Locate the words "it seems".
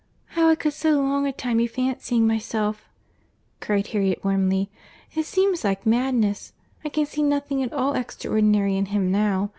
5.13-5.63